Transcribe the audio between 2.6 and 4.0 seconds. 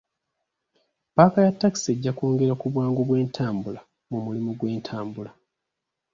bwangu bw'entambula